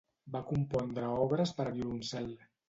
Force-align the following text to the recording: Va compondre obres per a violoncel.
Va 0.35 0.39
compondre 0.51 1.11
obres 1.25 1.53
per 1.61 1.67
a 1.67 1.75
violoncel. 1.77 2.33